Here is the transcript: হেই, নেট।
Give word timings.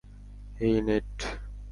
হেই, 0.59 0.75
নেট। 0.81 1.15